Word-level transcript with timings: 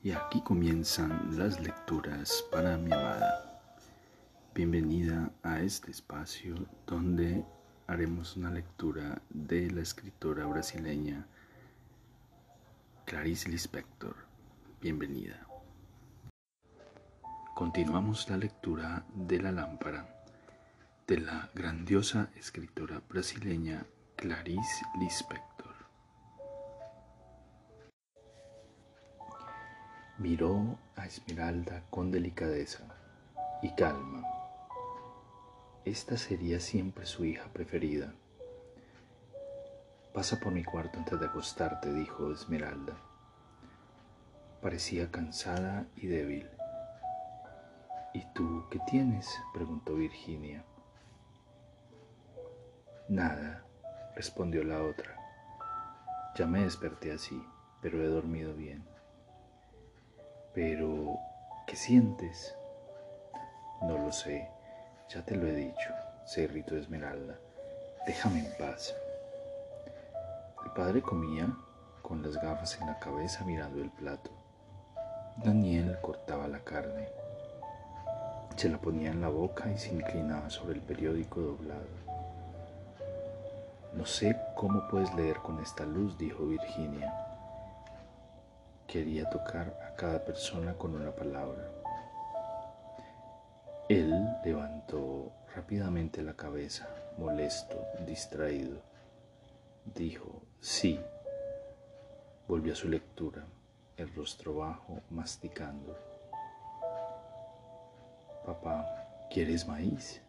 Y 0.00 0.12
aquí 0.12 0.40
comienzan 0.42 1.36
las 1.36 1.60
lecturas 1.60 2.44
para 2.52 2.76
mi 2.76 2.92
amada. 2.92 3.60
Bienvenida 4.54 5.32
a 5.42 5.60
este 5.60 5.90
espacio 5.90 6.54
donde 6.86 7.44
haremos 7.88 8.36
una 8.36 8.50
lectura 8.50 9.20
de 9.28 9.68
la 9.72 9.80
escritora 9.80 10.46
brasileña 10.46 11.26
Clarice 13.06 13.48
Lispector. 13.48 14.14
Bienvenida. 14.80 15.44
Continuamos 17.56 18.28
la 18.30 18.36
lectura 18.36 19.04
de 19.16 19.42
La 19.42 19.50
lámpara 19.50 20.18
de 21.08 21.18
la 21.18 21.50
grandiosa 21.54 22.30
escritora 22.36 23.02
brasileña 23.08 23.84
Clarice 24.14 24.84
Lispector. 25.00 25.47
Miró 30.18 30.76
a 30.96 31.06
Esmeralda 31.06 31.84
con 31.90 32.10
delicadeza 32.10 32.82
y 33.62 33.72
calma. 33.76 34.24
Esta 35.84 36.16
sería 36.16 36.58
siempre 36.58 37.06
su 37.06 37.24
hija 37.24 37.46
preferida. 37.52 38.12
Pasa 40.12 40.40
por 40.40 40.52
mi 40.52 40.64
cuarto 40.64 40.98
antes 40.98 41.20
de 41.20 41.26
acostarte, 41.26 41.94
dijo 41.94 42.32
Esmeralda. 42.32 42.96
Parecía 44.60 45.08
cansada 45.08 45.86
y 45.94 46.08
débil. 46.08 46.50
¿Y 48.12 48.24
tú 48.34 48.66
qué 48.72 48.80
tienes? 48.90 49.28
preguntó 49.54 49.94
Virginia. 49.94 50.64
Nada, 53.08 53.62
respondió 54.16 54.64
la 54.64 54.82
otra. 54.82 55.14
Ya 56.34 56.44
me 56.46 56.64
desperté 56.64 57.12
así, 57.12 57.40
pero 57.80 58.02
he 58.02 58.08
dormido 58.08 58.52
bien. 58.54 58.97
Pero, 60.60 61.20
¿qué 61.68 61.76
sientes? 61.76 62.52
No 63.80 63.96
lo 63.96 64.10
sé, 64.10 64.48
ya 65.08 65.24
te 65.24 65.36
lo 65.36 65.46
he 65.46 65.54
dicho, 65.54 65.94
se 66.24 66.42
irritó 66.42 66.76
Esmeralda. 66.76 67.38
Déjame 68.08 68.40
en 68.40 68.52
paz. 68.58 68.92
El 70.64 70.72
padre 70.72 71.00
comía 71.00 71.48
con 72.02 72.24
las 72.24 72.34
gafas 72.42 72.76
en 72.80 72.88
la 72.88 72.98
cabeza 72.98 73.44
mirando 73.44 73.80
el 73.80 73.90
plato. 73.90 74.32
Daniel 75.44 75.96
cortaba 76.02 76.48
la 76.48 76.58
carne. 76.58 77.06
Se 78.56 78.68
la 78.68 78.78
ponía 78.78 79.12
en 79.12 79.20
la 79.20 79.28
boca 79.28 79.70
y 79.70 79.78
se 79.78 79.94
inclinaba 79.94 80.50
sobre 80.50 80.74
el 80.74 80.80
periódico 80.80 81.40
doblado. 81.40 81.86
No 83.92 84.04
sé 84.04 84.36
cómo 84.56 84.88
puedes 84.88 85.14
leer 85.14 85.36
con 85.36 85.62
esta 85.62 85.84
luz, 85.86 86.18
dijo 86.18 86.44
Virginia. 86.46 87.27
Quería 88.88 89.28
tocar 89.28 89.78
a 89.86 89.94
cada 89.96 90.24
persona 90.24 90.72
con 90.72 90.94
una 90.94 91.14
palabra. 91.14 91.62
Él 93.86 94.10
levantó 94.42 95.30
rápidamente 95.54 96.22
la 96.22 96.32
cabeza, 96.32 96.88
molesto, 97.18 97.76
distraído. 98.06 98.80
Dijo, 99.84 100.40
sí. 100.60 100.98
Volvió 102.48 102.72
a 102.72 102.76
su 102.76 102.88
lectura, 102.88 103.44
el 103.98 104.14
rostro 104.14 104.54
bajo, 104.54 105.02
masticando. 105.10 105.94
Papá, 108.46 109.26
¿quieres 109.30 109.68
maíz? 109.68 110.22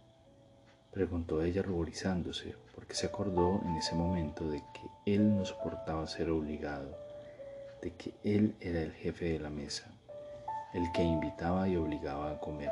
Preguntó 0.91 1.41
ella 1.41 1.61
ruborizándose, 1.61 2.57
porque 2.75 2.93
se 2.95 3.05
acordó 3.05 3.61
en 3.63 3.77
ese 3.77 3.95
momento 3.95 4.49
de 4.49 4.61
que 4.73 5.13
él 5.15 5.37
no 5.37 5.45
soportaba 5.45 6.05
ser 6.07 6.29
obligado 6.29 7.08
de 7.81 7.91
que 7.95 8.13
él 8.23 8.55
era 8.59 8.81
el 8.81 8.93
jefe 8.93 9.25
de 9.25 9.39
la 9.39 9.49
mesa, 9.49 9.91
el 10.73 10.91
que 10.91 11.03
invitaba 11.03 11.67
y 11.67 11.75
obligaba 11.75 12.31
a 12.31 12.39
comer. 12.39 12.71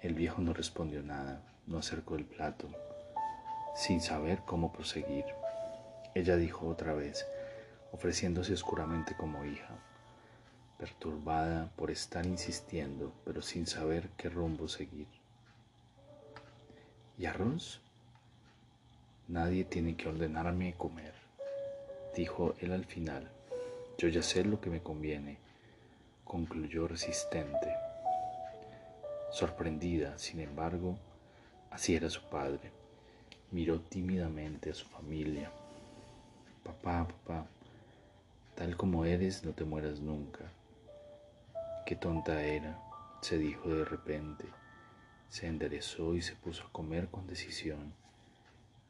El 0.00 0.14
viejo 0.14 0.40
no 0.40 0.52
respondió 0.52 1.02
nada, 1.02 1.42
no 1.66 1.78
acercó 1.78 2.16
el 2.16 2.24
plato, 2.24 2.68
sin 3.74 4.00
saber 4.00 4.42
cómo 4.46 4.72
proseguir. 4.72 5.24
Ella 6.14 6.36
dijo 6.36 6.66
otra 6.68 6.94
vez, 6.94 7.26
ofreciéndose 7.92 8.52
oscuramente 8.52 9.16
como 9.16 9.44
hija, 9.44 9.74
perturbada 10.78 11.70
por 11.76 11.90
estar 11.90 12.24
insistiendo, 12.26 13.12
pero 13.24 13.42
sin 13.42 13.66
saber 13.66 14.08
qué 14.16 14.28
rumbo 14.28 14.68
seguir. 14.68 15.08
¿Y 17.18 17.26
arroz? 17.26 17.80
Nadie 19.26 19.64
tiene 19.64 19.96
que 19.96 20.08
ordenarme 20.08 20.74
comer, 20.74 21.12
dijo 22.14 22.54
él 22.60 22.72
al 22.72 22.84
final, 22.84 23.30
yo 23.98 24.06
ya 24.06 24.22
sé 24.22 24.44
lo 24.44 24.60
que 24.60 24.70
me 24.70 24.80
conviene, 24.80 25.38
concluyó 26.24 26.86
resistente. 26.86 27.74
Sorprendida, 29.32 30.16
sin 30.18 30.38
embargo, 30.38 30.96
así 31.72 31.96
era 31.96 32.08
su 32.08 32.22
padre. 32.30 32.70
Miró 33.50 33.80
tímidamente 33.80 34.70
a 34.70 34.74
su 34.74 34.86
familia. 34.86 35.50
Papá, 36.62 37.08
papá, 37.08 37.46
tal 38.54 38.76
como 38.76 39.04
eres, 39.04 39.44
no 39.44 39.52
te 39.52 39.64
mueras 39.64 39.98
nunca. 39.98 40.44
Qué 41.84 41.96
tonta 41.96 42.40
era, 42.44 42.80
se 43.20 43.36
dijo 43.36 43.68
de 43.68 43.84
repente. 43.84 44.44
Se 45.28 45.48
enderezó 45.48 46.14
y 46.14 46.22
se 46.22 46.36
puso 46.36 46.64
a 46.64 46.72
comer 46.72 47.08
con 47.08 47.26
decisión. 47.26 47.92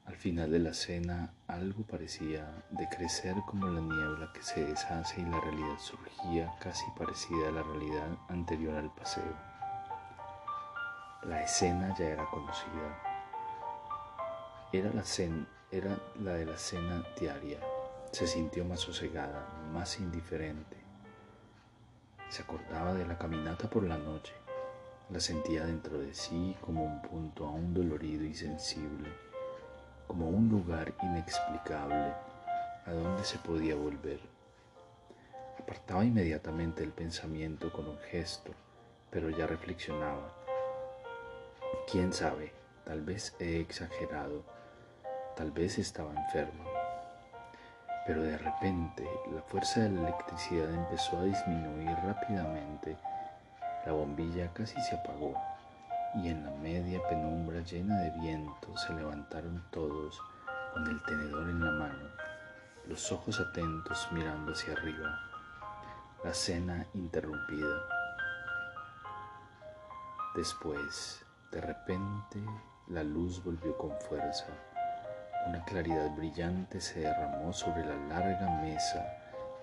Al 0.09 0.17
final 0.17 0.51
de 0.51 0.59
la 0.59 0.73
cena 0.73 1.35
algo 1.49 1.83
parecía 1.83 2.65
decrecer 2.71 3.37
como 3.47 3.69
la 3.69 3.83
niebla 3.83 4.33
que 4.33 4.43
se 4.43 4.65
deshace 4.65 5.21
y 5.21 5.25
la 5.27 5.39
realidad 5.39 5.79
surgía 5.79 6.51
casi 6.61 6.87
parecida 6.99 7.49
a 7.49 7.53
la 7.53 7.63
realidad 7.63 8.17
anterior 8.29 8.75
al 8.75 8.91
paseo. 8.95 9.37
La 11.25 11.43
escena 11.43 11.95
ya 11.99 12.07
era 12.07 12.25
conocida. 12.25 12.99
Era 14.73 14.91
la, 14.95 15.05
era 15.71 15.99
la 16.23 16.33
de 16.33 16.47
la 16.47 16.57
cena 16.57 17.05
diaria. 17.21 17.61
Se 18.11 18.27
sintió 18.27 18.65
más 18.65 18.81
sosegada, 18.81 19.47
más 19.75 20.01
indiferente. 20.01 20.79
Se 22.31 22.41
acordaba 22.41 22.95
de 22.95 23.07
la 23.07 23.19
caminata 23.19 23.69
por 23.69 23.85
la 23.85 23.99
noche. 23.99 24.33
La 25.11 25.21
sentía 25.21 25.67
dentro 25.67 25.99
de 25.99 26.15
sí 26.15 26.57
como 26.63 26.83
un 26.83 27.03
punto 27.03 27.47
aún 27.47 27.75
dolorido 27.75 28.25
y 28.25 28.33
sensible 28.33 29.28
como 30.09 30.27
un 30.29 30.49
lugar 30.49 30.95
inexplicable 31.03 32.13
a 32.87 32.91
donde 32.91 33.23
se 33.25 33.39
podía 33.39 33.77
volver. 33.77 34.19
Apartaba 35.61 36.03
inmediatamente 36.03 36.83
el 36.83 36.93
pensamiento 36.93 37.71
con 37.71 37.87
un 37.87 37.99
gesto, 37.99 38.53
pero 39.11 39.29
ya 39.29 39.47
reflexionaba. 39.47 40.33
¿Quién 41.91 42.13
sabe? 42.13 42.53
Tal 42.85 43.03
vez 43.03 43.37
he 43.39 43.61
exagerado, 43.61 44.43
tal 45.37 45.53
vez 45.53 45.79
estaba 45.79 46.11
enferma. 46.11 46.65
Pero 48.07 48.23
de 48.23 48.39
repente 48.39 49.07
la 49.35 49.43
fuerza 49.43 49.81
de 49.81 49.91
la 49.91 50.09
electricidad 50.09 50.73
empezó 50.73 51.19
a 51.19 51.25
disminuir 51.25 51.95
rápidamente. 52.03 52.97
La 53.85 53.93
bombilla 53.93 54.51
casi 54.55 54.81
se 54.81 54.95
apagó 54.95 55.35
y 56.15 56.29
en 56.29 56.45
la 56.45 56.51
media 56.51 57.01
penumbra 57.09 57.61
llena 57.61 57.99
de 58.01 58.11
viento 58.21 58.77
se 58.77 58.93
levantaron 58.95 59.63
todos 59.71 60.21
con 60.73 60.87
el 60.87 61.03
tenedor 61.05 61.49
en 61.49 61.65
la 61.65 61.71
mano, 61.73 62.09
los 62.87 63.13
ojos 63.13 63.41
atentos 63.41 64.09
mirando 64.13 64.53
hacia 64.53 64.73
arriba, 64.73 65.21
la 66.25 66.33
cena 66.33 66.87
interrumpida. 66.95 67.83
Después, 70.35 71.25
de 71.53 71.61
repente, 71.61 72.39
la 72.89 73.03
luz 73.03 73.43
volvió 73.43 73.77
con 73.77 73.93
fuerza. 74.01 74.47
Una 75.47 75.65
claridad 75.65 76.11
brillante 76.17 76.81
se 76.81 77.01
derramó 77.01 77.53
sobre 77.53 77.85
la 77.85 77.97
larga 78.09 78.49
mesa 78.61 79.05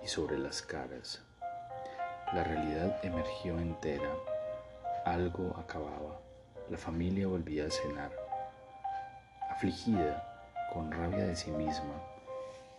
y 0.03 0.07
sobre 0.07 0.37
las 0.37 0.61
caras. 0.61 1.21
La 2.33 2.43
realidad 2.43 2.99
emergió 3.03 3.57
entera. 3.59 4.11
Algo 5.05 5.55
acababa. 5.57 6.24
La 6.67 6.79
familia 6.79 7.27
volvía 7.27 7.67
a 7.67 7.69
cenar. 7.69 8.11
Afligida, 9.51 10.49
con 10.73 10.91
rabia 10.91 11.27
de 11.27 11.35
sí 11.35 11.51
misma, 11.51 12.01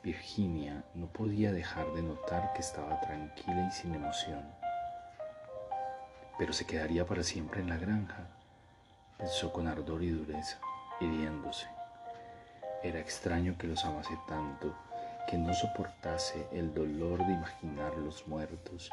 Virginia 0.02 0.82
no 0.94 1.06
podía 1.06 1.52
dejar 1.52 1.86
de 1.92 2.02
notar 2.02 2.52
que 2.52 2.62
estaba 2.62 3.00
tranquila 3.00 3.68
y 3.68 3.70
sin 3.70 3.94
emoción. 3.94 4.44
Pero 6.36 6.52
se 6.52 6.66
quedaría 6.66 7.06
para 7.06 7.22
siempre 7.22 7.60
en 7.60 7.68
la 7.68 7.76
granja, 7.76 8.26
pensó 9.18 9.52
con 9.52 9.68
ardor 9.68 10.02
y 10.02 10.10
dureza, 10.10 10.58
hiriéndose. 11.00 11.68
Era 12.82 12.98
extraño 12.98 13.56
que 13.56 13.68
los 13.68 13.84
amase 13.84 14.18
tanto, 14.26 14.74
que 15.30 15.38
no 15.38 15.54
soportase 15.54 16.48
el 16.50 16.74
dolor 16.74 17.24
de 17.24 17.34
imaginarlos 17.34 18.26
muertos 18.26 18.90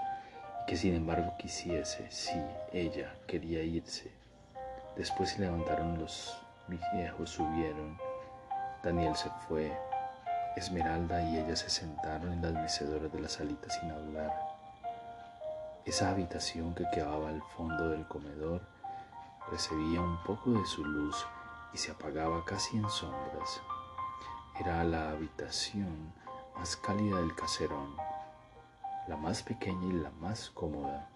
y 0.61 0.65
que 0.67 0.77
sin 0.77 0.93
embargo 0.93 1.33
quisiese, 1.39 2.11
si 2.11 2.39
ella 2.71 3.15
quería 3.27 3.63
irse, 3.63 4.22
Después 4.95 5.31
se 5.31 5.39
levantaron 5.39 5.99
los 5.99 6.37
viejos, 6.67 7.29
subieron. 7.29 7.97
Daniel 8.83 9.15
se 9.15 9.29
fue. 9.47 9.75
Esmeralda 10.55 11.21
y 11.23 11.37
ella 11.37 11.55
se 11.55 11.69
sentaron 11.69 12.31
en 12.31 12.41
las 12.43 12.53
mecedoras 12.53 13.11
de 13.11 13.19
la 13.19 13.27
salita 13.27 13.69
sin 13.71 13.89
hablar. 13.89 14.31
Esa 15.83 16.11
habitación 16.11 16.75
que 16.75 16.85
quedaba 16.93 17.29
al 17.29 17.41
fondo 17.57 17.89
del 17.89 18.07
comedor 18.07 18.61
recibía 19.51 19.99
un 19.99 20.21
poco 20.23 20.51
de 20.51 20.65
su 20.65 20.85
luz 20.85 21.25
y 21.73 21.77
se 21.77 21.91
apagaba 21.91 22.45
casi 22.45 22.77
en 22.77 22.87
sombras. 22.87 23.61
Era 24.59 24.83
la 24.83 25.09
habitación 25.09 26.13
más 26.55 26.77
cálida 26.77 27.17
del 27.17 27.35
caserón, 27.35 27.95
la 29.07 29.17
más 29.17 29.41
pequeña 29.41 29.87
y 29.87 29.93
la 29.93 30.11
más 30.11 30.51
cómoda. 30.51 31.09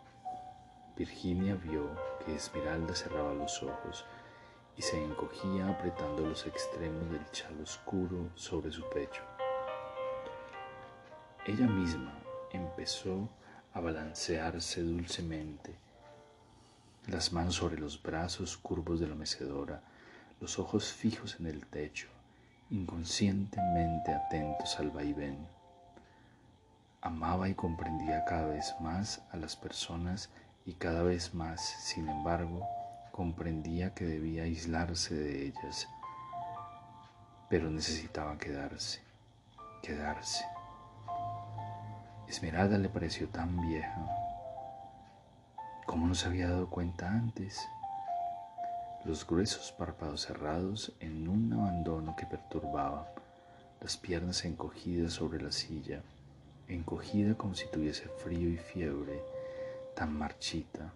Virginia 0.95 1.55
vio 1.55 1.91
Esmeralda 2.35 2.95
cerraba 2.95 3.33
los 3.33 3.61
ojos 3.63 4.05
y 4.75 4.81
se 4.81 5.03
encogía 5.03 5.69
apretando 5.69 6.27
los 6.27 6.45
extremos 6.45 7.09
del 7.11 7.29
chal 7.31 7.59
oscuro 7.61 8.29
sobre 8.35 8.71
su 8.71 8.87
pecho. 8.89 9.23
Ella 11.45 11.67
misma 11.67 12.13
empezó 12.51 13.29
a 13.73 13.79
balancearse 13.79 14.81
dulcemente, 14.81 15.75
las 17.07 17.31
manos 17.31 17.55
sobre 17.55 17.77
los 17.77 18.01
brazos 18.01 18.57
curvos 18.57 18.99
de 18.99 19.07
la 19.07 19.15
mecedora, 19.15 19.81
los 20.41 20.59
ojos 20.59 20.91
fijos 20.91 21.37
en 21.39 21.47
el 21.47 21.65
techo, 21.65 22.09
inconscientemente 22.69 24.13
atentos 24.13 24.77
al 24.79 24.91
vaivén. 24.91 25.47
Amaba 27.01 27.47
y 27.47 27.53
comprendía 27.53 28.25
cada 28.25 28.47
vez 28.47 28.75
más 28.81 29.21
a 29.31 29.37
las 29.37 29.55
personas 29.55 30.29
y 30.67 30.73
cada 30.73 31.01
vez 31.01 31.33
más, 31.33 31.61
sin 31.61 32.09
embargo, 32.09 32.67
comprendía 33.13 33.93
que 33.93 34.03
debía 34.03 34.43
aislarse 34.43 35.15
de 35.15 35.47
ellas, 35.47 35.87
pero 37.49 37.71
necesitaba 37.71 38.37
quedarse, 38.37 39.01
quedarse. 39.81 40.43
Esmeralda 42.27 42.77
le 42.77 42.89
pareció 42.89 43.29
tan 43.29 43.61
vieja. 43.61 44.05
¿Cómo 45.85 46.05
no 46.05 46.13
se 46.13 46.27
había 46.27 46.49
dado 46.49 46.69
cuenta 46.69 47.09
antes? 47.09 47.65
Los 49.05 49.25
gruesos 49.25 49.71
párpados 49.71 50.23
cerrados 50.23 50.91
en 50.99 51.29
un 51.29 51.53
abandono 51.53 52.13
que 52.17 52.25
perturbaba, 52.25 53.07
las 53.79 53.95
piernas 53.95 54.43
encogidas 54.43 55.13
sobre 55.13 55.41
la 55.41 55.53
silla, 55.53 56.01
encogida 56.67 57.35
como 57.35 57.53
si 57.55 57.67
tuviese 57.67 58.09
frío 58.09 58.49
y 58.49 58.57
fiebre, 58.57 59.36
tan 59.97 60.15
marchita, 60.15 60.93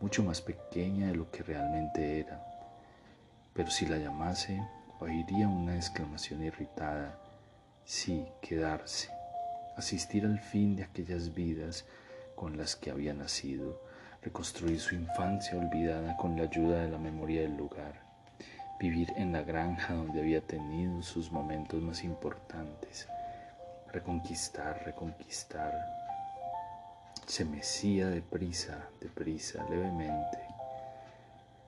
mucho 0.00 0.22
más 0.22 0.40
pequeña 0.40 1.08
de 1.08 1.16
lo 1.16 1.28
que 1.32 1.42
realmente 1.42 2.20
era. 2.20 2.40
Pero 3.52 3.72
si 3.72 3.86
la 3.86 3.96
llamase, 3.98 4.62
oiría 5.00 5.48
una 5.48 5.74
exclamación 5.74 6.44
irritada. 6.44 7.18
Sí, 7.84 8.24
quedarse 8.40 9.10
asistir 9.76 10.24
al 10.24 10.38
fin 10.38 10.76
de 10.76 10.84
aquellas 10.84 11.34
vidas 11.34 11.86
con 12.36 12.56
las 12.56 12.76
que 12.76 12.92
había 12.92 13.14
nacido, 13.14 13.80
reconstruir 14.22 14.78
su 14.78 14.94
infancia 14.94 15.58
olvidada 15.58 16.16
con 16.16 16.36
la 16.36 16.44
ayuda 16.44 16.82
de 16.82 16.90
la 16.90 16.98
memoria 16.98 17.42
del 17.42 17.56
lugar, 17.56 17.94
vivir 18.78 19.12
en 19.16 19.32
la 19.32 19.42
granja 19.42 19.94
donde 19.94 20.20
había 20.20 20.40
tenido 20.40 21.02
sus 21.02 21.32
momentos 21.32 21.82
más 21.82 22.04
importantes, 22.04 23.08
reconquistar, 23.92 24.84
reconquistar. 24.84 25.97
Se 27.28 27.44
mecía 27.44 28.08
deprisa, 28.08 28.88
deprisa, 29.00 29.64
levemente, 29.70 30.38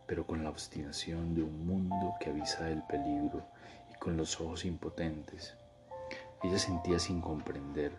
pero 0.06 0.26
con 0.26 0.42
la 0.42 0.50
obstinación 0.50 1.34
de 1.34 1.44
un 1.44 1.66
mundo 1.66 2.16
que 2.18 2.30
avisa 2.30 2.64
del 2.64 2.82
peligro 2.82 3.46
y 3.94 3.94
con 3.98 4.16
los 4.16 4.40
ojos 4.40 4.64
impotentes 4.64 5.54
ella 6.42 6.58
sentía 6.58 6.98
sin 6.98 7.20
comprender 7.20 7.92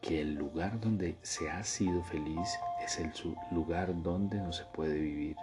que 0.00 0.20
el 0.20 0.34
lugar 0.34 0.80
donde 0.80 1.16
se 1.22 1.50
ha 1.50 1.62
sido 1.62 2.02
feliz 2.02 2.48
es 2.84 2.98
el 2.98 3.12
lugar 3.52 4.02
donde 4.02 4.38
no 4.38 4.52
se 4.52 4.64
puede 4.64 4.98
vivir. 4.98 5.36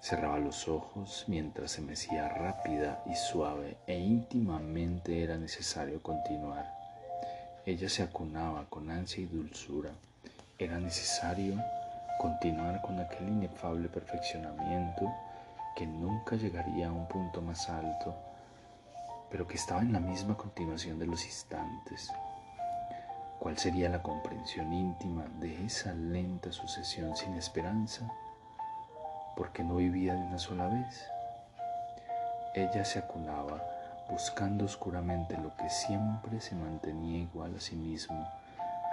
Cerraba 0.00 0.38
los 0.38 0.68
ojos 0.68 1.24
mientras 1.28 1.72
se 1.72 1.82
mecía 1.82 2.28
rápida 2.28 3.02
y 3.06 3.14
suave 3.14 3.76
e 3.86 3.98
íntimamente 3.98 5.22
era 5.22 5.36
necesario 5.38 6.02
continuar. 6.02 6.77
Ella 7.68 7.90
se 7.90 8.02
acunaba 8.02 8.64
con 8.70 8.90
ansia 8.90 9.22
y 9.22 9.26
dulzura. 9.26 9.90
Era 10.58 10.78
necesario 10.78 11.62
continuar 12.18 12.80
con 12.80 12.98
aquel 12.98 13.28
inefable 13.28 13.90
perfeccionamiento 13.90 15.12
que 15.76 15.86
nunca 15.86 16.36
llegaría 16.36 16.88
a 16.88 16.92
un 16.92 17.06
punto 17.08 17.42
más 17.42 17.68
alto 17.68 18.16
pero 19.30 19.46
que 19.46 19.56
estaba 19.56 19.82
en 19.82 19.92
la 19.92 20.00
misma 20.00 20.34
continuación 20.34 20.98
de 20.98 21.08
los 21.08 21.26
instantes. 21.26 22.10
¿Cuál 23.38 23.58
sería 23.58 23.90
la 23.90 24.02
comprensión 24.02 24.72
íntima 24.72 25.26
de 25.38 25.66
esa 25.66 25.92
lenta 25.92 26.50
sucesión 26.50 27.14
sin 27.14 27.34
esperanza? 27.34 28.10
Porque 29.36 29.62
no 29.62 29.76
vivía 29.76 30.14
de 30.14 30.22
una 30.22 30.38
sola 30.38 30.68
vez. 30.68 31.06
Ella 32.54 32.82
se 32.86 32.98
acunaba 32.98 33.62
buscando 34.10 34.64
oscuramente 34.64 35.36
lo 35.36 35.54
que 35.56 35.68
siempre 35.68 36.40
se 36.40 36.54
mantenía 36.54 37.18
igual 37.18 37.54
a 37.56 37.60
sí 37.60 37.76
mismo. 37.76 38.26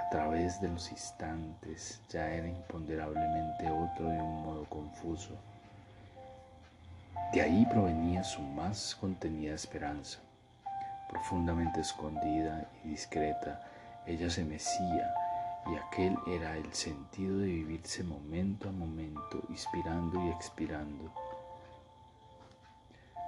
A 0.05 0.09
través 0.09 0.61
de 0.61 0.67
los 0.67 0.91
instantes 0.91 2.01
ya 2.09 2.29
era 2.29 2.47
imponderablemente 2.47 3.69
otro 3.69 4.09
de 4.09 4.21
un 4.21 4.43
modo 4.43 4.65
confuso. 4.65 5.35
De 7.33 7.41
ahí 7.41 7.65
provenía 7.65 8.23
su 8.23 8.41
más 8.41 8.95
contenida 8.95 9.55
esperanza. 9.55 10.19
Profundamente 11.09 11.81
escondida 11.81 12.67
y 12.83 12.89
discreta, 12.89 13.61
ella 14.05 14.29
se 14.29 14.43
mecía 14.43 15.13
y 15.67 15.75
aquel 15.75 16.15
era 16.27 16.55
el 16.57 16.71
sentido 16.73 17.39
de 17.39 17.47
vivirse 17.47 18.03
momento 18.03 18.69
a 18.69 18.71
momento, 18.71 19.41
inspirando 19.49 20.23
y 20.23 20.29
expirando. 20.29 21.11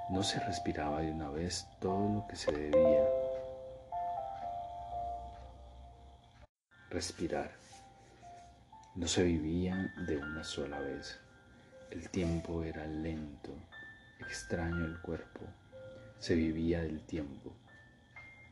No 0.09 0.23
se 0.23 0.39
respiraba 0.39 1.01
de 1.01 1.11
una 1.11 1.29
vez 1.29 1.67
todo 1.81 2.13
lo 2.13 2.27
que 2.27 2.37
se 2.37 2.51
debía 2.51 3.03
respirar. 6.89 7.51
No 8.95 9.05
se 9.07 9.23
vivía 9.23 9.93
de 10.07 10.17
una 10.17 10.45
sola 10.45 10.79
vez. 10.79 11.19
El 11.91 12.09
tiempo 12.09 12.63
era 12.63 12.87
lento, 12.87 13.53
extraño 14.21 14.85
el 14.85 14.97
cuerpo. 15.01 15.41
Se 16.19 16.35
vivía 16.35 16.81
del 16.81 17.01
tiempo 17.05 17.53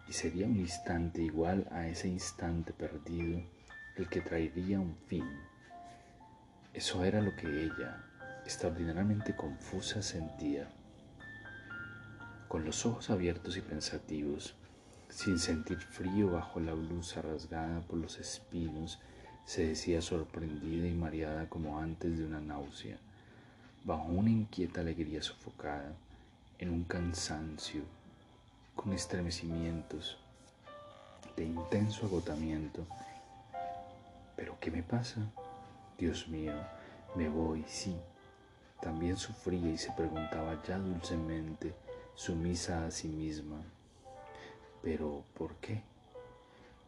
y 0.10 0.14
sería 0.14 0.46
un 0.46 0.58
instante 0.58 1.22
igual 1.22 1.68
a 1.72 1.88
ese 1.88 2.10
instante 2.10 2.74
perdido 2.74 3.42
el 3.96 4.10
que 4.10 4.20
traería 4.20 4.80
un 4.80 4.98
fin. 5.08 5.26
Eso 6.74 7.06
era 7.06 7.22
lo 7.22 7.34
que 7.38 7.48
ella, 7.48 8.04
extraordinariamente 8.44 9.34
confusa, 9.38 10.02
sentía. 10.02 10.70
Con 12.48 12.64
los 12.64 12.86
ojos 12.86 13.10
abiertos 13.10 13.58
y 13.58 13.62
pensativos, 13.62 14.56
sin 15.10 15.40
sentir 15.40 15.80
frío 15.80 16.32
bajo 16.32 16.60
la 16.60 16.74
blusa 16.74 17.22
rasgada 17.22 17.82
por 17.82 17.98
los 17.98 18.20
espinos, 18.20 19.00
se 19.46 19.68
decía 19.68 20.02
sorprendida 20.02 20.88
y 20.88 20.94
mareada 20.94 21.48
como 21.50 21.80
antes 21.80 22.18
de 22.18 22.26
una 22.26 22.40
náusea, 22.40 22.98
bajo 23.84 24.06
una 24.06 24.30
inquieta 24.30 24.82
alegría 24.82 25.22
sofocada, 25.22 25.94
en 26.58 26.70
un 26.70 26.84
cansancio 26.84 27.84
con 28.76 28.94
estremecimientos 28.94 30.18
de 31.36 31.46
intenso 31.46 32.06
agotamiento. 32.06 32.86
¿Pero 34.36 34.58
qué 34.60 34.72
me 34.72 34.84
pasa? 34.84 35.22
Dios 35.98 36.28
mío, 36.28 36.54
me 37.16 37.30
voy, 37.30 37.64
sí. 37.68 37.96
También 38.82 39.18
sufría 39.18 39.72
y 39.72 39.78
se 39.78 39.92
preguntaba 39.92 40.62
ya 40.68 40.78
dulcemente, 40.78 41.74
sumisa 42.16 42.86
a 42.86 42.92
sí 42.92 43.08
misma. 43.08 43.62
¿Pero 44.82 45.24
por 45.38 45.56
qué? 45.56 45.84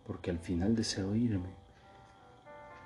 Porque 0.05 0.31
al 0.31 0.39
final 0.39 0.75
deseo 0.75 1.15
irme. 1.15 1.53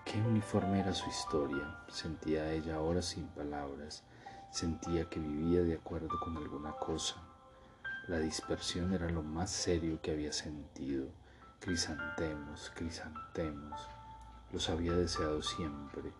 Qué 0.06 0.20
uniforme 0.22 0.80
era 0.80 0.94
su 0.94 1.10
historia, 1.10 1.80
sentía 1.88 2.52
ella 2.52 2.76
ahora 2.76 3.02
sin 3.02 3.28
palabras, 3.28 4.04
sentía 4.52 5.10
que 5.10 5.20
vivía 5.20 5.62
de 5.62 5.76
acuerdo 5.76 6.20
con 6.20 6.36
alguna 6.38 6.72
cosa 6.74 7.22
la 8.08 8.18
dispersión 8.18 8.94
era 8.94 9.10
lo 9.10 9.22
más 9.22 9.52
serio 9.52 10.02
que 10.02 10.12
había 10.12 10.34
sentido. 10.34 11.08
Crisantemos, 11.60 12.72
crisantemos, 12.76 13.80
los 14.52 14.70
había 14.70 14.94
deseado 14.94 15.42
siempre. 15.44 16.12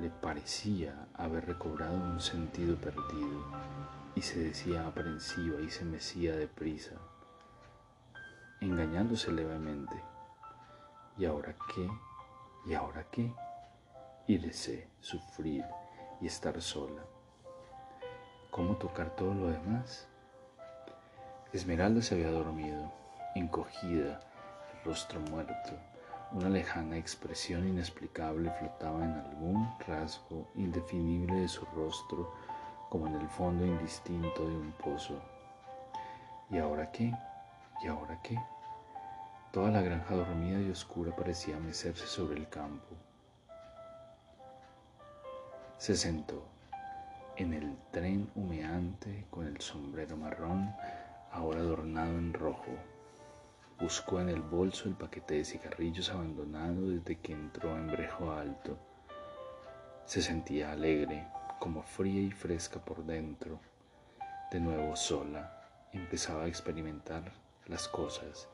Le 0.00 0.10
parecía 0.10 1.06
haber 1.14 1.46
recobrado 1.46 1.94
un 1.94 2.20
sentido 2.20 2.76
perdido 2.76 3.44
y 4.14 4.22
se 4.22 4.38
decía 4.38 4.86
aprensiva 4.86 5.60
y 5.60 5.70
se 5.70 5.84
mecía 5.84 6.36
deprisa, 6.36 6.96
engañándose 8.60 9.32
levemente. 9.32 10.00
¿Y 11.18 11.24
ahora 11.24 11.54
qué? 11.74 11.88
¿Y 12.66 12.74
ahora 12.74 13.06
qué? 13.10 13.32
Irse, 14.26 14.88
sufrir 15.00 15.64
y 16.20 16.26
estar 16.26 16.60
sola. 16.62 17.02
¿Cómo 18.50 18.76
tocar 18.76 19.14
todo 19.16 19.34
lo 19.34 19.48
demás? 19.48 20.08
Esmeralda 21.52 22.02
se 22.02 22.14
había 22.14 22.30
dormido, 22.30 22.92
encogida, 23.34 24.20
el 24.72 24.84
rostro 24.84 25.20
muerto, 25.20 25.72
Una 26.32 26.48
lejana 26.48 26.96
expresión 26.96 27.68
inexplicable 27.68 28.50
flotaba 28.58 29.04
en 29.04 29.12
algún 29.12 29.68
rasgo 29.86 30.48
indefinible 30.56 31.40
de 31.40 31.48
su 31.48 31.64
rostro, 31.66 32.32
como 32.94 33.08
en 33.08 33.16
el 33.16 33.28
fondo 33.28 33.66
indistinto 33.66 34.46
de 34.46 34.56
un 34.56 34.70
pozo. 34.70 35.20
¿Y 36.48 36.58
ahora 36.58 36.92
qué? 36.92 37.12
¿Y 37.82 37.88
ahora 37.88 38.20
qué? 38.22 38.38
Toda 39.50 39.72
la 39.72 39.82
granja 39.82 40.14
dormida 40.14 40.60
y 40.60 40.70
oscura 40.70 41.10
parecía 41.16 41.58
mecerse 41.58 42.06
sobre 42.06 42.36
el 42.36 42.48
campo. 42.48 42.94
Se 45.76 45.96
sentó 45.96 46.46
en 47.34 47.54
el 47.54 47.76
tren 47.90 48.30
humeante 48.36 49.26
con 49.28 49.48
el 49.48 49.60
sombrero 49.60 50.16
marrón, 50.16 50.72
ahora 51.32 51.62
adornado 51.62 52.16
en 52.16 52.32
rojo. 52.32 52.70
Buscó 53.80 54.20
en 54.20 54.28
el 54.28 54.40
bolso 54.40 54.88
el 54.88 54.94
paquete 54.94 55.34
de 55.34 55.44
cigarrillos 55.44 56.10
abandonado 56.10 56.90
desde 56.90 57.16
que 57.18 57.32
entró 57.32 57.76
en 57.76 57.88
Brejo 57.88 58.30
Alto. 58.30 58.78
Se 60.06 60.22
sentía 60.22 60.70
alegre, 60.70 61.26
como 61.64 61.82
fría 61.82 62.20
y 62.20 62.30
fresca 62.30 62.78
por 62.78 63.02
dentro. 63.06 63.58
De 64.52 64.60
nuevo 64.60 64.94
sola, 64.96 65.66
empezaba 65.94 66.42
a 66.42 66.46
experimentar 66.46 67.32
las 67.68 67.88
cosas, 67.88 68.50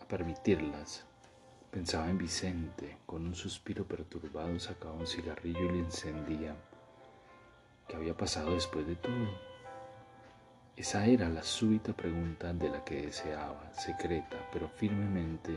a 0.00 0.08
permitirlas. 0.08 1.04
Pensaba 1.70 2.10
en 2.10 2.18
Vicente, 2.18 2.98
con 3.06 3.24
un 3.24 3.36
suspiro 3.36 3.84
perturbado 3.84 4.58
sacaba 4.58 4.94
un 4.94 5.06
cigarrillo 5.06 5.66
y 5.66 5.68
lo 5.68 5.78
encendía. 5.84 6.56
¿Qué 7.86 7.94
había 7.94 8.16
pasado 8.16 8.54
después 8.54 8.88
de 8.88 8.96
todo? 8.96 9.28
Esa 10.74 11.06
era 11.06 11.28
la 11.28 11.44
súbita 11.44 11.92
pregunta 11.92 12.52
de 12.52 12.70
la 12.70 12.82
que 12.82 13.02
deseaba, 13.02 13.72
secreta, 13.72 14.36
pero 14.52 14.68
firmemente, 14.68 15.56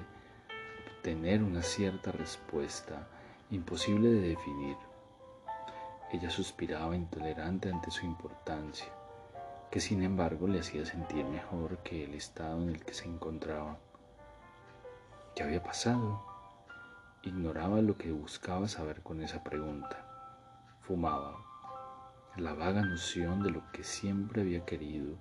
obtener 0.97 1.41
una 1.41 1.63
cierta 1.63 2.11
respuesta 2.11 3.07
imposible 3.49 4.09
de 4.09 4.21
definir. 4.29 4.88
Ella 6.11 6.29
suspiraba 6.29 6.95
intolerante 6.95 7.69
ante 7.69 7.91
su 7.91 8.05
importancia, 8.05 8.87
que 9.69 9.79
sin 9.79 10.03
embargo 10.03 10.47
le 10.47 10.59
hacía 10.59 10.85
sentir 10.85 11.23
mejor 11.25 11.77
que 11.79 12.05
el 12.05 12.15
estado 12.15 12.63
en 12.63 12.69
el 12.69 12.83
que 12.83 12.93
se 12.93 13.05
encontraba. 13.05 13.77
¿Qué 15.35 15.43
había 15.43 15.61
pasado? 15.61 16.23
Ignoraba 17.21 17.81
lo 17.81 17.97
que 17.97 18.11
buscaba 18.11 18.67
saber 18.67 19.03
con 19.03 19.21
esa 19.21 19.43
pregunta. 19.43 20.05
Fumaba. 20.81 21.37
La 22.37 22.53
vaga 22.53 22.81
noción 22.81 23.43
de 23.43 23.51
lo 23.51 23.71
que 23.71 23.83
siempre 23.83 24.41
había 24.41 24.65
querido 24.65 25.17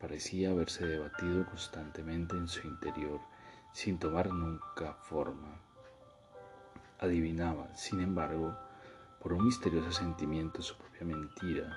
parecía 0.00 0.50
haberse 0.50 0.86
debatido 0.86 1.46
constantemente 1.46 2.36
en 2.36 2.48
su 2.48 2.66
interior 2.66 3.20
sin 3.76 3.98
tomar 3.98 4.32
nunca 4.32 4.94
forma. 5.02 5.60
Adivinaba, 6.98 7.68
sin 7.76 8.00
embargo, 8.00 8.56
por 9.26 9.32
un 9.32 9.46
misterioso 9.46 9.90
sentimiento 9.90 10.62
su 10.62 10.76
propia 10.76 11.04
mentira, 11.04 11.76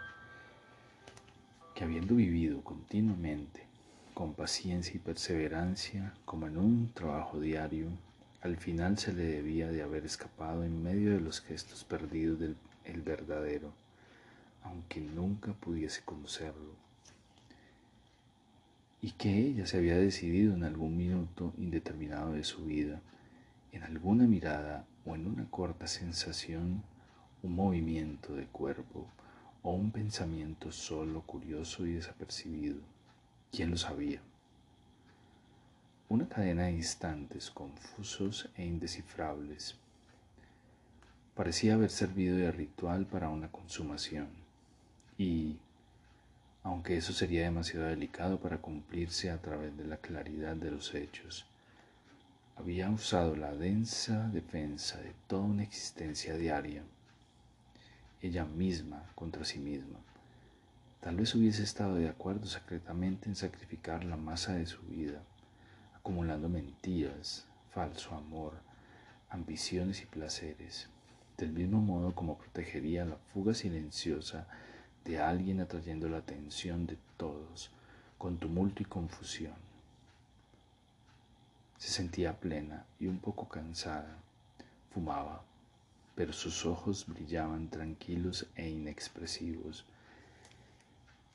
que 1.73 1.83
habiendo 1.83 2.13
vivido 2.13 2.63
continuamente 2.63 3.65
con 4.13 4.35
paciencia 4.35 4.93
y 4.95 4.99
perseverancia, 4.99 6.13
como 6.25 6.45
en 6.45 6.59
un 6.59 6.93
trabajo 6.93 7.39
diario, 7.39 7.87
al 8.41 8.55
final 8.57 8.99
se 8.99 9.13
le 9.13 9.23
debía 9.23 9.67
de 9.69 9.81
haber 9.81 10.05
escapado 10.05 10.63
en 10.63 10.83
medio 10.83 11.11
de 11.11 11.21
los 11.21 11.41
gestos 11.41 11.83
perdidos 11.83 12.39
del 12.39 12.55
el 12.85 13.01
verdadero, 13.01 13.73
aunque 14.61 15.01
nunca 15.01 15.53
pudiese 15.53 16.03
conocerlo, 16.05 16.75
y 19.01 19.13
que 19.13 19.35
ella 19.35 19.65
se 19.65 19.77
había 19.79 19.97
decidido 19.97 20.53
en 20.53 20.63
algún 20.63 20.95
minuto 20.95 21.51
indeterminado 21.57 22.33
de 22.33 22.43
su 22.43 22.63
vida, 22.65 23.01
en 23.71 23.81
alguna 23.81 24.27
mirada 24.27 24.85
o 25.03 25.15
en 25.15 25.25
una 25.25 25.49
corta 25.49 25.87
sensación, 25.87 26.83
un 27.41 27.55
movimiento 27.55 28.33
de 28.33 28.45
cuerpo 28.47 29.07
o 29.63 29.71
un 29.71 29.91
pensamiento 29.91 30.71
solo, 30.71 31.21
curioso 31.21 31.85
y 31.85 31.93
desapercibido. 31.93 32.77
¿Quién 33.51 33.71
lo 33.71 33.77
sabía? 33.77 34.21
Una 36.09 36.27
cadena 36.27 36.63
de 36.65 36.73
instantes 36.73 37.49
confusos 37.51 38.49
e 38.55 38.65
indescifrables. 38.65 39.75
Parecía 41.35 41.75
haber 41.75 41.89
servido 41.89 42.35
de 42.35 42.51
ritual 42.51 43.05
para 43.05 43.29
una 43.29 43.51
consumación. 43.51 44.27
Y, 45.17 45.57
aunque 46.63 46.97
eso 46.97 47.13
sería 47.13 47.43
demasiado 47.43 47.85
delicado 47.85 48.39
para 48.39 48.57
cumplirse 48.57 49.29
a 49.29 49.41
través 49.41 49.77
de 49.77 49.85
la 49.85 49.97
claridad 49.97 50.55
de 50.55 50.71
los 50.71 50.93
hechos, 50.95 51.45
había 52.57 52.89
usado 52.89 53.35
la 53.35 53.53
densa 53.53 54.27
defensa 54.33 54.99
de 54.99 55.13
toda 55.27 55.43
una 55.43 55.63
existencia 55.63 56.35
diaria, 56.35 56.83
ella 58.21 58.45
misma 58.45 59.03
contra 59.15 59.45
sí 59.45 59.59
misma 59.59 59.99
Tal 61.01 61.15
vez 61.15 61.33
hubiese 61.33 61.63
estado 61.63 61.95
de 61.95 62.09
acuerdo 62.09 62.45
secretamente 62.45 63.29
en 63.29 63.35
sacrificar 63.37 64.03
la 64.03 64.17
masa 64.17 64.55
de 64.55 64.65
su 64.65 64.81
vida, 64.81 65.23
acumulando 65.95 66.49
mentiras, 66.49 67.45
falso 67.71 68.15
amor, 68.15 68.51
ambiciones 69.29 70.01
y 70.01 70.05
placeres, 70.05 70.89
del 71.37 71.53
mismo 71.53 71.79
modo 71.79 72.13
como 72.13 72.37
protegería 72.37 73.05
la 73.05 73.15
fuga 73.33 73.53
silenciosa 73.53 74.45
de 75.05 75.21
alguien 75.21 75.61
atrayendo 75.61 76.09
la 76.09 76.17
atención 76.17 76.85
de 76.85 76.97
todos 77.15 77.71
con 78.17 78.37
tumulto 78.37 78.83
y 78.83 78.85
confusión. 78.85 79.55
Se 81.77 81.91
sentía 81.91 82.41
plena 82.41 82.83
y 82.99 83.07
un 83.07 83.19
poco 83.19 83.47
cansada. 83.47 84.17
Fumaba, 84.93 85.43
pero 86.19 86.33
sus 86.33 86.65
ojos 86.65 87.05
brillaban 87.07 87.69
tranquilos 87.69 88.45
e 88.57 88.67
inexpresivos 88.67 89.85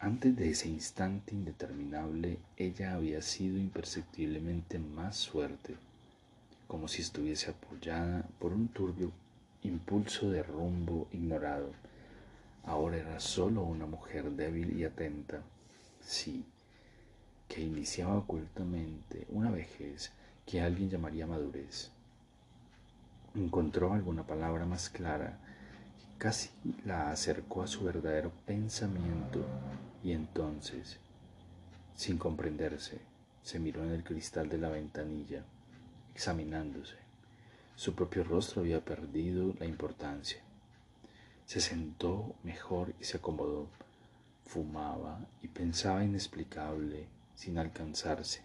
antes 0.04 0.36
de 0.36 0.50
ese 0.50 0.68
instante 0.68 1.34
indeterminable, 1.34 2.36
ella 2.58 2.92
había 2.92 3.22
sido 3.22 3.56
imperceptiblemente 3.56 4.78
más 4.78 5.16
suerte, 5.16 5.76
como 6.68 6.88
si 6.88 7.00
estuviese 7.00 7.50
apoyada 7.50 8.28
por 8.38 8.52
un 8.52 8.68
turbio 8.68 9.12
impulso 9.62 10.30
de 10.30 10.42
rumbo 10.42 11.08
ignorado. 11.10 11.70
Ahora 12.64 12.98
era 12.98 13.18
solo 13.18 13.62
una 13.62 13.86
mujer 13.86 14.30
débil 14.32 14.78
y 14.78 14.84
atenta, 14.84 15.40
sí, 16.02 16.44
que 17.48 17.62
iniciaba 17.62 18.18
ocultamente 18.18 19.26
una 19.30 19.50
vejez 19.50 20.12
que 20.44 20.60
alguien 20.60 20.90
llamaría 20.90 21.26
madurez. 21.26 21.93
Encontró 23.34 23.92
alguna 23.92 24.24
palabra 24.24 24.64
más 24.64 24.88
clara 24.88 25.38
que 25.98 26.18
casi 26.18 26.50
la 26.84 27.10
acercó 27.10 27.62
a 27.62 27.66
su 27.66 27.84
verdadero 27.84 28.30
pensamiento 28.46 29.44
y 30.04 30.12
entonces, 30.12 30.98
sin 31.96 32.16
comprenderse, 32.16 33.00
se 33.42 33.58
miró 33.58 33.82
en 33.82 33.90
el 33.90 34.04
cristal 34.04 34.48
de 34.48 34.58
la 34.58 34.68
ventanilla, 34.68 35.42
examinándose. 36.14 36.96
Su 37.74 37.94
propio 37.94 38.22
rostro 38.22 38.62
había 38.62 38.84
perdido 38.84 39.52
la 39.58 39.66
importancia. 39.66 40.38
Se 41.44 41.60
sentó 41.60 42.36
mejor 42.44 42.94
y 43.00 43.04
se 43.04 43.16
acomodó. 43.16 43.66
Fumaba 44.46 45.18
y 45.42 45.48
pensaba 45.48 46.04
inexplicable, 46.04 47.08
sin 47.34 47.58
alcanzarse. 47.58 48.42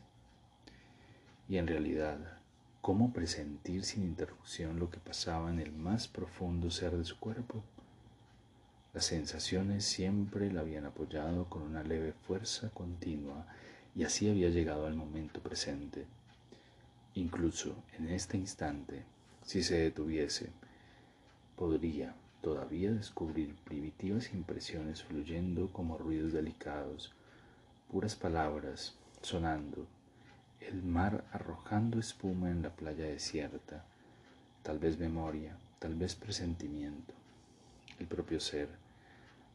Y 1.47 1.57
en 1.57 1.67
realidad, 1.67 2.38
¿cómo 2.81 3.11
presentir 3.11 3.83
sin 3.83 4.03
interrupción 4.03 4.79
lo 4.79 4.89
que 4.89 4.99
pasaba 4.99 5.49
en 5.49 5.59
el 5.59 5.71
más 5.71 6.07
profundo 6.07 6.71
ser 6.71 6.95
de 6.97 7.05
su 7.05 7.17
cuerpo? 7.19 7.63
Las 8.93 9.05
sensaciones 9.05 9.85
siempre 9.85 10.51
la 10.51 10.61
habían 10.61 10.85
apoyado 10.85 11.45
con 11.45 11.61
una 11.61 11.83
leve 11.83 12.13
fuerza 12.13 12.69
continua 12.69 13.45
y 13.95 14.03
así 14.03 14.29
había 14.29 14.49
llegado 14.49 14.87
al 14.87 14.95
momento 14.95 15.41
presente. 15.41 16.05
Incluso 17.15 17.75
en 17.97 18.09
este 18.09 18.37
instante, 18.37 19.03
si 19.45 19.61
se 19.61 19.77
detuviese, 19.77 20.49
podría 21.55 22.15
todavía 22.41 22.91
descubrir 22.91 23.55
primitivas 23.65 24.33
impresiones 24.33 25.03
fluyendo 25.03 25.71
como 25.73 25.97
ruidos 25.97 26.33
delicados, 26.33 27.13
puras 27.91 28.15
palabras 28.15 28.95
sonando, 29.21 29.85
el 30.61 30.83
mar 30.83 31.23
arrojando 31.31 31.99
espuma 31.99 32.49
en 32.51 32.61
la 32.61 32.69
playa 32.69 33.05
desierta, 33.05 33.83
tal 34.63 34.79
vez 34.79 34.97
memoria, 34.99 35.55
tal 35.79 35.95
vez 35.95 36.15
presentimiento 36.15 37.19
el 37.99 38.07
propio 38.07 38.39
ser, 38.39 38.69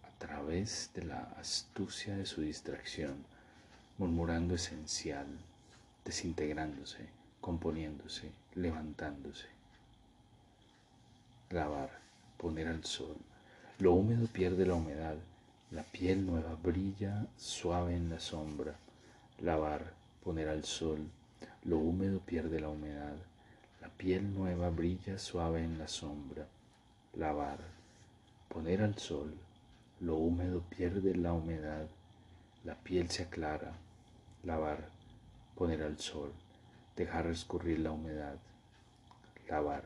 a 0.03 0.19
través 0.19 0.91
de 0.95 1.05
la 1.05 1.23
astucia 1.39 2.15
de 2.17 2.27
su 2.27 2.43
distracción, 2.43 3.25
murmurando 3.97 4.55
esencial, 4.55 5.27
desintegrándose, 6.05 7.09
componiéndose, 7.41 8.31
levantándose. 8.55 9.47
Lavar, 11.51 11.91
poner 12.37 12.69
al 12.69 12.85
sol. 12.85 13.17
Lo 13.79 13.93
húmedo 13.93 14.27
pierde 14.27 14.67
la 14.67 14.75
humedad, 14.75 15.17
la 15.71 15.83
piel 15.83 16.27
nueva 16.27 16.55
brilla 16.63 17.27
suave 17.39 17.97
en 17.97 18.11
la 18.11 18.21
sombra. 18.21 18.75
Lavar, 19.41 19.95
poner 20.25 20.49
al 20.49 20.65
sol. 20.65 20.99
Lo 21.65 21.79
húmedo 21.79 22.21
pierde 22.21 22.61
la 22.61 22.69
humedad, 22.69 23.17
La 23.81 23.89
piel 23.89 24.35
nueva 24.35 24.71
brilla 24.71 25.19
suave 25.19 25.63
en 25.63 25.79
la 25.79 25.89
sombra. 25.89 26.47
Lavar, 27.15 27.59
poner 28.49 28.83
al 28.83 28.97
sol, 28.99 29.35
lo 30.01 30.17
húmedo 30.17 30.63
pierde 30.63 31.15
la 31.15 31.33
humedad, 31.33 31.87
la 32.65 32.75
piel 32.75 33.11
se 33.11 33.25
aclara. 33.25 33.73
Lavar, 34.43 34.89
poner 35.55 35.83
al 35.83 35.99
sol, 35.99 36.33
dejar 36.97 37.27
escurrir 37.27 37.81
la 37.81 37.93
humedad. 37.93 38.37
Lavar. 39.49 39.85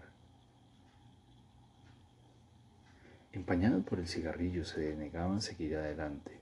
Empañado 3.33 3.83
por 3.83 3.99
el 3.99 4.09
cigarrillo, 4.09 4.64
se 4.64 4.80
denegaba 4.80 5.37
a 5.37 5.40
seguir 5.40 5.76
adelante. 5.76 6.38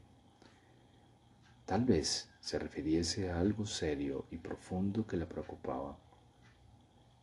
Tal 1.66 1.84
vez 1.84 2.28
se 2.38 2.60
refiriese 2.60 3.28
a 3.28 3.40
algo 3.40 3.66
serio 3.66 4.26
y 4.30 4.36
profundo 4.36 5.04
que 5.04 5.16
la 5.16 5.26
preocupaba, 5.26 5.96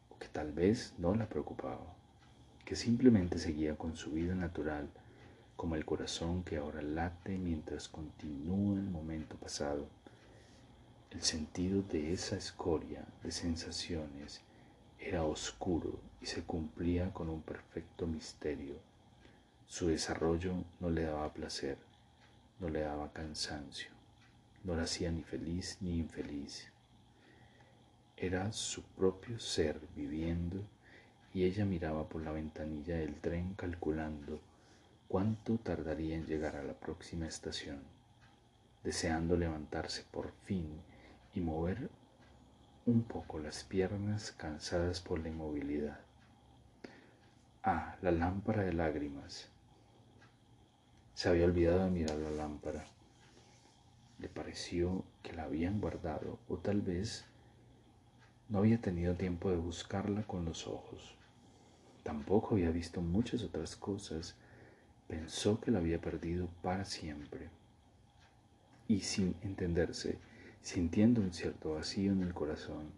o 0.10 0.20
que 0.20 0.28
tal 0.28 0.52
vez 0.52 0.94
no 0.98 1.16
la 1.16 1.30
preocupaba, 1.30 1.96
que 2.66 2.76
simplemente 2.76 3.40
seguía 3.40 3.78
con 3.78 3.96
su 3.96 4.12
vida 4.12 4.36
natural, 4.36 4.90
como 5.56 5.76
el 5.78 5.86
corazón 5.86 6.44
que 6.44 6.58
ahora 6.58 6.82
late 6.82 7.38
mientras 7.38 7.88
continúa 7.88 8.76
el 8.76 8.90
momento 8.90 9.38
pasado. 9.38 9.88
El 11.12 11.22
sentido 11.22 11.82
de 11.82 12.12
esa 12.12 12.36
escoria 12.36 13.06
de 13.24 13.32
sensaciones 13.32 14.42
era 15.00 15.24
oscuro 15.24 16.02
y 16.20 16.26
se 16.26 16.44
cumplía 16.44 17.14
con 17.14 17.30
un 17.30 17.42
perfecto 17.44 18.08
misterio. 18.08 18.76
Su 19.68 19.88
desarrollo 19.88 20.66
no 20.82 20.90
le 20.90 21.04
daba 21.04 21.34
placer, 21.34 21.78
no 22.60 22.68
le 22.68 22.82
daba 22.82 23.14
cansancio 23.14 23.93
no 24.64 24.76
la 24.76 24.84
hacía 24.84 25.12
ni 25.12 25.24
feliz 25.24 25.78
ni 25.82 25.98
infeliz. 25.98 26.72
Era 28.18 28.52
su 28.52 28.84
propio 28.84 29.40
ser 29.40 29.80
viviendo 29.96 30.64
y 31.34 31.44
ella 31.44 31.66
miraba 31.66 32.08
por 32.08 32.22
la 32.22 32.32
ventanilla 32.32 32.96
del 32.96 33.16
tren 33.16 33.54
calculando 33.56 34.40
cuánto 35.08 35.58
tardaría 35.58 36.16
en 36.16 36.26
llegar 36.26 36.56
a 36.56 36.64
la 36.64 36.74
próxima 36.74 37.28
estación, 37.28 37.82
deseando 38.84 39.36
levantarse 39.36 40.04
por 40.12 40.32
fin 40.46 40.82
y 41.34 41.42
mover 41.42 41.90
un 42.86 43.04
poco 43.04 43.40
las 43.40 43.64
piernas 43.64 44.32
cansadas 44.32 45.00
por 45.02 45.20
la 45.20 45.30
inmovilidad. 45.30 46.00
Ah, 47.64 47.96
la 48.02 48.12
lámpara 48.12 48.64
de 48.64 48.74
lágrimas. 48.74 49.48
Se 51.14 51.30
había 51.30 51.46
olvidado 51.46 51.86
de 51.86 51.92
mirar 51.92 52.18
la 52.18 52.32
lámpara. 52.32 52.86
Le 54.24 54.30
pareció 54.30 55.04
que 55.22 55.34
la 55.34 55.44
habían 55.44 55.82
guardado 55.82 56.40
o 56.48 56.56
tal 56.56 56.80
vez 56.80 57.26
no 58.48 58.60
había 58.60 58.80
tenido 58.80 59.16
tiempo 59.16 59.52
de 59.52 59.58
buscarla 59.58 60.24
con 60.24 60.46
los 60.46 60.66
ojos. 60.66 61.18
Tampoco 62.04 62.56
había 62.56 62.72
visto 62.72 63.02
muchas 63.02 63.44
otras 63.44 63.76
cosas. 63.76 64.38
Pensó 65.10 65.60
que 65.60 65.72
la 65.72 65.80
había 65.80 66.00
perdido 66.00 66.48
para 66.62 66.86
siempre. 66.86 67.50
Y 68.88 69.02
sin 69.02 69.36
entenderse, 69.42 70.20
sintiendo 70.62 71.20
un 71.20 71.34
cierto 71.34 71.74
vacío 71.74 72.14
en 72.14 72.22
el 72.22 72.34
corazón, 72.34 72.94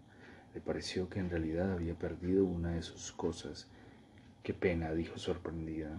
le 0.53 0.61
pareció 0.61 1.09
que 1.09 1.21
en 1.21 1.31
realidad 1.31 1.71
había 1.71 1.95
perdido 1.95 2.45
una 2.45 2.73
de 2.73 2.83
sus 2.83 3.11
cosas. 3.11 3.67
Qué 4.43 4.53
pena, 4.53 4.93
dijo 4.93 5.17
sorprendida. 5.17 5.97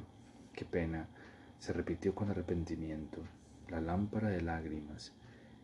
Qué 0.53 0.65
pena, 0.65 1.09
se 1.59 1.73
repitió 1.73 2.15
con 2.15 2.31
arrepentimiento 2.31 3.27
la 3.69 3.81
lámpara 3.81 4.29
de 4.29 4.43
lágrimas, 4.43 5.13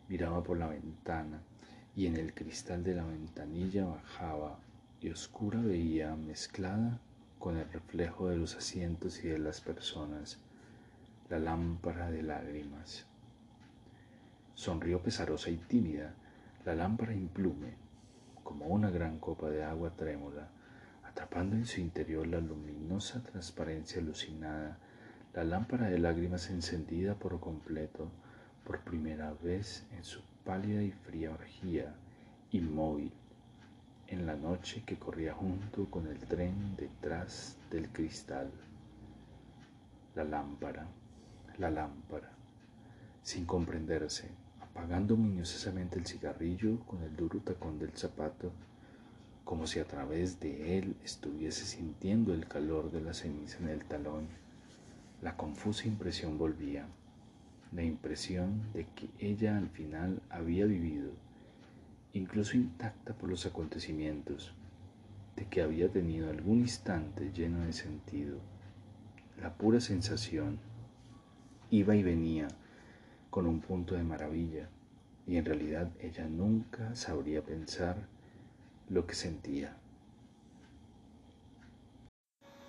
miraba 0.09 0.43
por 0.43 0.57
la 0.57 0.67
ventana 0.67 1.41
y 1.95 2.07
en 2.07 2.17
el 2.17 2.33
cristal 2.33 2.83
de 2.83 2.95
la 2.95 3.05
ventanilla 3.05 3.85
bajaba 3.85 4.59
y 5.01 5.09
oscura 5.09 5.61
veía 5.61 6.15
mezclada 6.15 6.99
con 7.39 7.57
el 7.57 7.69
reflejo 7.71 8.29
de 8.29 8.37
los 8.37 8.55
asientos 8.55 9.23
y 9.23 9.27
de 9.27 9.39
las 9.39 9.61
personas 9.61 10.39
la 11.29 11.39
lámpara 11.39 12.11
de 12.11 12.21
lágrimas. 12.21 13.05
Sonrió 14.53 15.01
pesarosa 15.01 15.49
y 15.49 15.57
tímida, 15.57 16.13
la 16.65 16.75
lámpara 16.75 17.13
implume, 17.13 17.73
como 18.43 18.67
una 18.67 18.89
gran 18.89 19.19
copa 19.19 19.49
de 19.49 19.63
agua 19.63 19.91
trémula, 19.95 20.47
atrapando 21.03 21.55
en 21.55 21.65
su 21.65 21.81
interior 21.81 22.27
la 22.27 22.39
luminosa 22.39 23.23
transparencia 23.23 24.01
alucinada 24.01 24.77
la 25.33 25.43
lámpara 25.43 25.89
de 25.89 25.97
lágrimas 25.97 26.51
encendida 26.51 27.15
por 27.15 27.39
completo, 27.39 28.07
por 28.63 28.81
primera 28.81 29.33
vez 29.41 29.83
en 29.97 30.03
su 30.03 30.21
pálida 30.45 30.83
y 30.83 30.91
fría 30.91 31.31
orgía, 31.31 31.95
inmóvil, 32.51 33.11
en 34.07 34.27
la 34.27 34.35
noche 34.35 34.83
que 34.85 34.97
corría 34.97 35.33
junto 35.33 35.89
con 35.89 36.05
el 36.05 36.19
tren 36.19 36.75
detrás 36.77 37.57
del 37.71 37.89
cristal. 37.89 38.51
La 40.13 40.23
lámpara, 40.23 40.85
la 41.57 41.71
lámpara, 41.71 42.29
sin 43.23 43.45
comprenderse, 43.45 44.29
apagando 44.61 45.17
minuciosamente 45.17 45.97
el 45.97 46.05
cigarrillo 46.05 46.79
con 46.85 47.01
el 47.01 47.15
duro 47.15 47.39
tacón 47.39 47.79
del 47.79 47.93
zapato, 47.93 48.51
como 49.43 49.65
si 49.65 49.79
a 49.79 49.85
través 49.85 50.39
de 50.39 50.77
él 50.77 50.95
estuviese 51.03 51.65
sintiendo 51.65 52.35
el 52.35 52.47
calor 52.47 52.91
de 52.91 53.01
la 53.01 53.15
ceniza 53.15 53.57
en 53.57 53.69
el 53.69 53.83
talón 53.85 54.42
la 55.23 55.37
confusa 55.37 55.87
impresión 55.87 56.37
volvía, 56.37 56.85
la 57.71 57.81
impresión 57.81 58.61
de 58.73 58.85
que 58.93 59.07
ella 59.19 59.57
al 59.57 59.69
final 59.69 60.21
había 60.29 60.65
vivido, 60.65 61.11
incluso 62.11 62.57
intacta 62.57 63.13
por 63.13 63.29
los 63.29 63.45
acontecimientos, 63.45 64.53
de 65.37 65.45
que 65.45 65.61
había 65.61 65.89
tenido 65.89 66.29
algún 66.29 66.59
instante 66.59 67.31
lleno 67.31 67.61
de 67.61 67.71
sentido. 67.71 68.37
La 69.41 69.53
pura 69.53 69.79
sensación 69.79 70.59
iba 71.71 71.95
y 71.95 72.03
venía 72.03 72.49
con 73.29 73.47
un 73.47 73.61
punto 73.61 73.95
de 73.95 74.03
maravilla, 74.03 74.67
y 75.25 75.37
en 75.37 75.45
realidad 75.45 75.89
ella 76.01 76.27
nunca 76.27 76.93
sabría 76.97 77.41
pensar 77.41 77.95
lo 78.89 79.07
que 79.07 79.15
sentía. 79.15 79.77